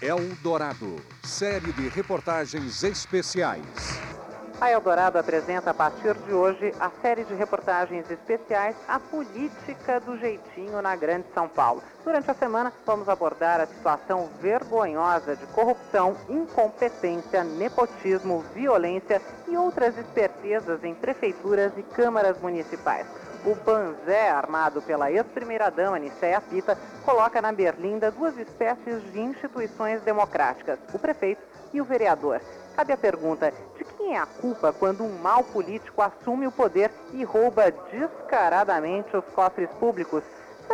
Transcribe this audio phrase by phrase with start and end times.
[0.00, 3.66] Eldorado, série de reportagens especiais.
[4.60, 10.16] A Eldorado apresenta a partir de hoje a série de reportagens especiais A Política do
[10.16, 11.82] Jeitinho na Grande São Paulo.
[12.04, 19.98] Durante a semana, vamos abordar a situação vergonhosa de corrupção, incompetência, nepotismo, violência e outras
[19.98, 23.06] espertezas em prefeituras e câmaras municipais.
[23.44, 30.78] O Banzé, armado pela ex-primeira-dama Nicéia Pita, coloca na berlinda duas espécies de instituições democráticas,
[30.92, 31.42] o prefeito
[31.72, 32.40] e o vereador.
[32.74, 36.90] Cabe a pergunta, de quem é a culpa quando um mau político assume o poder
[37.12, 40.22] e rouba descaradamente os cofres públicos?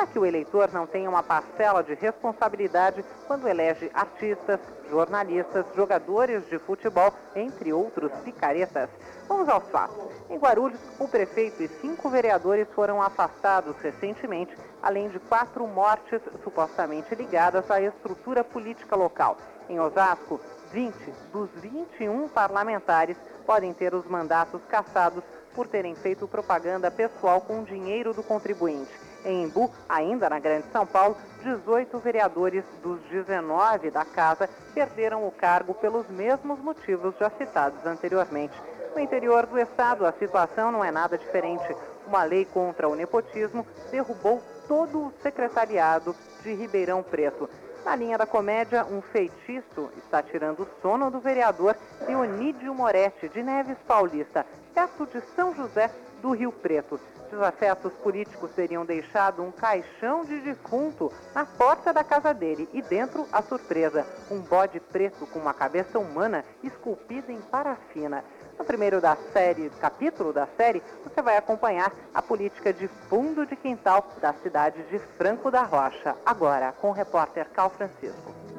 [0.00, 4.58] Será que o eleitor não tem uma parcela de responsabilidade quando elege artistas,
[4.88, 8.88] jornalistas, jogadores de futebol, entre outros picaretas?
[9.28, 10.10] Vamos aos fatos.
[10.30, 17.14] Em Guarulhos, o prefeito e cinco vereadores foram afastados recentemente, além de quatro mortes supostamente
[17.14, 19.36] ligadas à estrutura política local.
[19.68, 20.40] Em Osasco,
[20.72, 20.94] 20
[21.30, 25.22] dos 21 parlamentares podem ter os mandatos cassados
[25.54, 29.09] por terem feito propaganda pessoal com dinheiro do contribuinte.
[29.24, 35.30] Em Embu, ainda na Grande São Paulo, 18 vereadores dos 19 da casa perderam o
[35.30, 38.54] cargo pelos mesmos motivos já citados anteriormente.
[38.94, 41.76] No interior do estado, a situação não é nada diferente.
[42.06, 47.48] Uma lei contra o nepotismo derrubou todo o secretariado de Ribeirão Preto.
[47.84, 51.76] Na linha da comédia, um feitiço está tirando o sono do vereador
[52.06, 57.00] Leonídio Moretti, de Neves Paulista, perto de São José do Rio Preto.
[57.30, 63.24] Desafetos políticos teriam deixado um caixão de defunto na porta da casa dele e dentro,
[63.30, 68.24] a surpresa, um bode preto com uma cabeça humana esculpida em parafina.
[68.58, 73.54] No primeiro da série, capítulo da série, você vai acompanhar a política de fundo de
[73.54, 76.16] quintal da cidade de Franco da Rocha.
[76.26, 78.49] Agora, com o repórter Cal Francisco.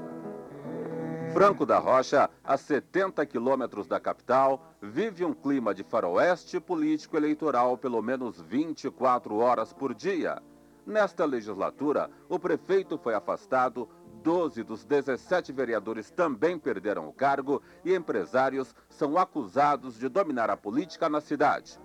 [1.34, 7.78] Franco da Rocha, a 70 quilômetros da capital, vive um clima de faroeste político eleitoral
[7.78, 10.42] pelo menos 24 horas por dia.
[10.86, 13.88] Nesta legislatura, o prefeito foi afastado,
[14.22, 20.58] 12 dos 17 vereadores também perderam o cargo e empresários são acusados de dominar a
[20.58, 21.80] política na cidade.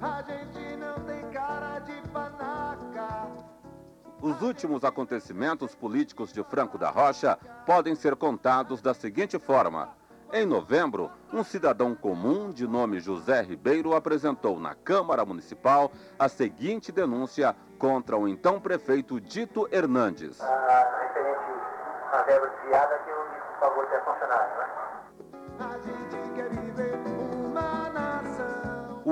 [0.00, 0.65] A gente
[4.26, 9.90] Os últimos acontecimentos políticos de Franco da Rocha podem ser contados da seguinte forma.
[10.32, 16.90] Em novembro, um cidadão comum de nome José Ribeiro apresentou na Câmara Municipal a seguinte
[16.90, 20.40] denúncia contra o então prefeito Dito Hernandes.
[20.40, 21.38] Ah, referente
[22.10, 26.05] à verba desviada que eu disse, por favor, ter funcionário, né?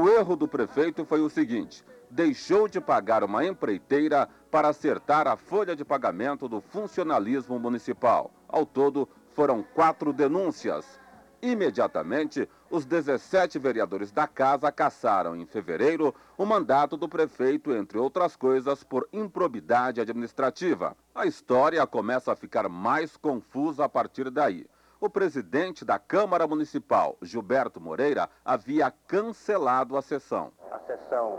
[0.04, 5.34] O erro do prefeito foi o seguinte: deixou de pagar uma empreiteira para acertar a
[5.34, 8.30] folha de pagamento do funcionalismo municipal.
[8.46, 11.00] Ao todo, foram quatro denúncias.
[11.40, 18.36] Imediatamente, os 17 vereadores da casa cassaram em fevereiro o mandato do prefeito, entre outras
[18.36, 20.94] coisas, por improbidade administrativa.
[21.14, 24.66] A história começa a ficar mais confusa a partir daí.
[25.04, 30.50] O presidente da Câmara Municipal, Gilberto Moreira, havia cancelado a sessão.
[30.72, 31.38] A sessão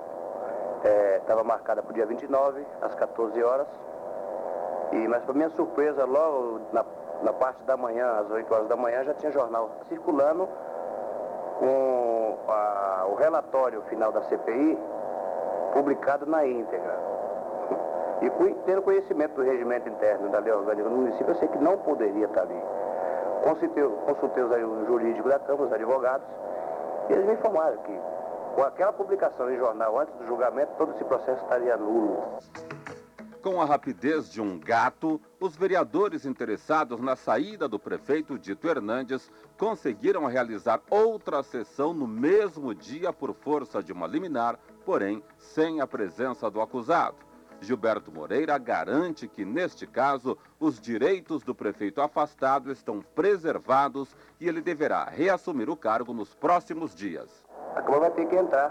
[1.19, 3.65] estava é, marcada para o dia 29, às 14 horas.
[4.91, 6.85] E, mas para minha surpresa, logo na,
[7.23, 10.47] na parte da manhã, às 8 horas da manhã, já tinha jornal circulando
[11.57, 14.77] com a, o relatório final da CPI
[15.73, 16.99] publicado na íntegra.
[18.21, 18.29] E
[18.67, 22.27] tendo conhecimento do regimento interno da lei orgânica do município, eu sei que não poderia
[22.27, 22.61] estar ali.
[23.45, 26.27] Consultei, consultei os jurídicos da Câmara, os advogados,
[27.07, 27.95] e eles me informaram que
[28.55, 32.39] com aquela publicação em jornal antes do julgamento, todo esse processo estaria nulo.
[33.43, 39.31] Com a rapidez de um gato, os vereadores interessados na saída do prefeito Dito Hernandes
[39.59, 45.85] conseguiram realizar outra sessão no mesmo dia por força de uma liminar, porém sem a
[45.85, 47.17] presença do acusado.
[47.61, 54.61] Gilberto Moreira garante que, neste caso, os direitos do prefeito afastado estão preservados e ele
[54.61, 58.69] deverá reassumir o cargo nos próximos dias a Câmara vai ter que entrar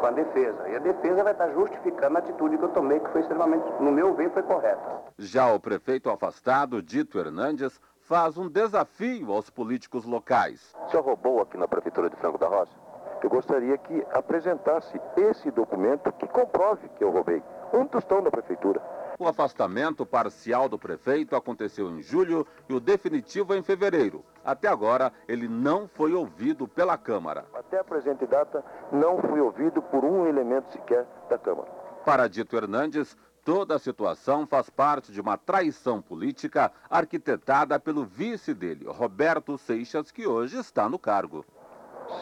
[0.00, 0.68] com a defesa.
[0.68, 3.90] E a defesa vai estar justificando a atitude que eu tomei, que foi extremamente, no
[3.90, 5.02] meu ver, foi correta.
[5.18, 10.74] Já o prefeito afastado, Dito Hernandes, faz um desafio aos políticos locais.
[10.86, 12.85] O senhor roubou aqui na Prefeitura de Franco da Rocha?
[13.26, 17.42] Eu gostaria que apresentasse esse documento que comprove que eu roubei.
[17.72, 18.80] Um tostão da Prefeitura.
[19.18, 24.24] O afastamento parcial do prefeito aconteceu em julho e o definitivo em fevereiro.
[24.44, 27.46] Até agora, ele não foi ouvido pela Câmara.
[27.52, 31.68] Até a presente data, não fui ouvido por um elemento sequer da Câmara.
[32.04, 38.54] Para Dito Hernandes, toda a situação faz parte de uma traição política arquitetada pelo vice
[38.54, 41.44] dele, Roberto Seixas, que hoje está no cargo.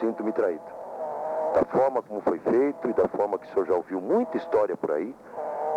[0.01, 0.74] Sinto-me traído.
[1.55, 4.77] Da forma como foi feito e da forma que o senhor já ouviu muita história
[4.77, 5.15] por aí,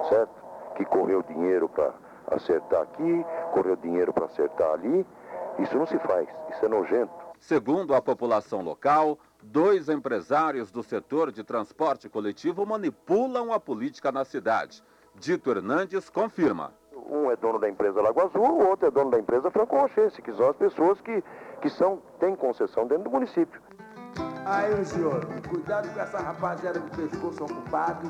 [0.10, 0.34] certo?
[0.76, 1.94] Que correu dinheiro para
[2.32, 5.06] acertar aqui, correu dinheiro para acertar ali.
[5.60, 7.14] Isso não se faz, isso é nojento.
[7.40, 14.26] Segundo a população local, dois empresários do setor de transporte coletivo manipulam a política na
[14.26, 14.84] cidade.
[15.14, 16.74] Dito Hernandes confirma.
[17.10, 20.22] Um é dono da empresa Lagoa Azul, o outro é dono da empresa Franco Rochense,
[20.24, 21.24] que são as pessoas que,
[21.62, 23.62] que são, têm concessão dentro do município.
[24.50, 28.10] Aí, senhor, cuidado com essa rapaziada com o pescoço ocupado,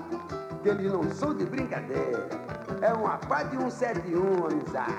[0.62, 2.30] que eles não são de brincadeira.
[2.80, 4.94] É uma pá de 171, amizade.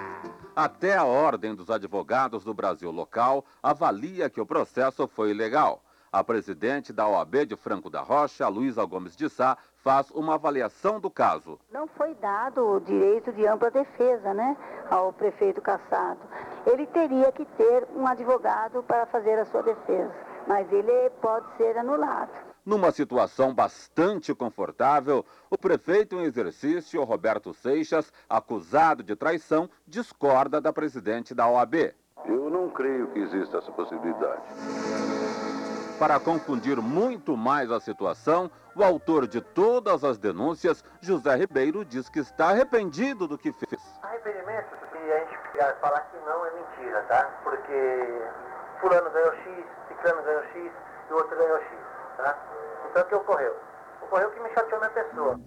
[0.57, 5.81] Até a Ordem dos Advogados do Brasil Local avalia que o processo foi ilegal.
[6.11, 10.99] A presidente da OAB de Franco da Rocha, Luísa Gomes de Sá, faz uma avaliação
[10.99, 11.57] do caso.
[11.71, 14.57] Não foi dado o direito de ampla defesa né,
[14.91, 16.19] ao prefeito Cassado.
[16.67, 20.13] Ele teria que ter um advogado para fazer a sua defesa,
[20.49, 22.31] mas ele pode ser anulado.
[22.65, 30.73] Numa situação bastante confortável, o prefeito em exercício, Roberto Seixas, acusado de traição, discorda da
[30.73, 31.95] presidente da OAB.
[32.25, 34.43] Eu não creio que exista essa possibilidade.
[35.99, 42.09] Para confundir muito mais a situação, o autor de todas as denúncias, José Ribeiro, diz
[42.09, 43.81] que está arrependido do que fez.
[44.03, 47.25] Arrependimento, porque a gente falar que não é mentira, tá?
[47.43, 48.23] Porque
[48.81, 49.65] fulano ganhou X,
[49.99, 50.73] ciclano ganhou X
[51.09, 51.69] e o outro ganhou X,
[52.17, 52.39] tá?
[52.91, 53.57] Então o que ocorreu?
[54.03, 55.41] Ocorreu que me chateou minha pessoa.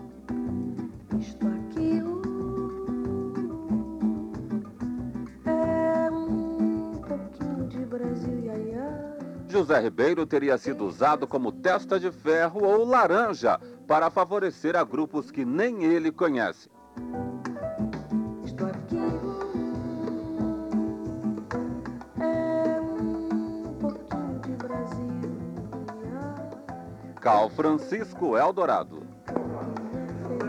[1.19, 1.99] Isto aqui
[5.45, 9.17] é um pouquinho de Brasil, iaia.
[9.47, 15.31] José Ribeiro teria sido usado como testa de ferro ou laranja para favorecer a grupos
[15.31, 16.69] que nem ele conhece.
[27.21, 29.05] Cal Francisco Eldorado.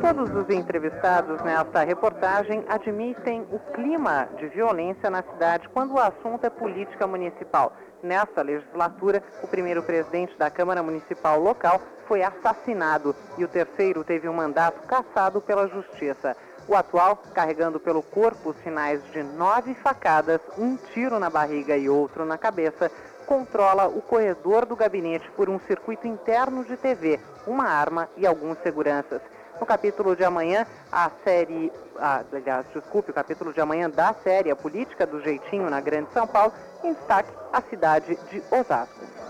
[0.00, 6.46] Todos os entrevistados nesta reportagem admitem o clima de violência na cidade quando o assunto
[6.46, 7.76] é política municipal.
[8.02, 11.78] Nessa legislatura, o primeiro presidente da Câmara Municipal local
[12.08, 16.34] foi assassinado e o terceiro teve um mandato cassado pela Justiça.
[16.66, 21.88] O atual, carregando pelo corpo os sinais de nove facadas, um tiro na barriga e
[21.88, 22.90] outro na cabeça,
[23.26, 28.58] controla o corredor do gabinete por um circuito interno de TV, uma arma e alguns
[28.58, 29.20] seguranças.
[29.60, 31.72] No capítulo de amanhã, a série.
[31.98, 36.10] Ah, aliás, desculpe, o capítulo de amanhã da série A Política do Jeitinho na Grande
[36.12, 36.52] São Paulo,
[36.82, 39.22] em destaque a cidade de Osasco.